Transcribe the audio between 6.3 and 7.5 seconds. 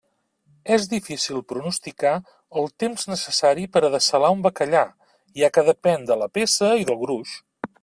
peça i del gruix.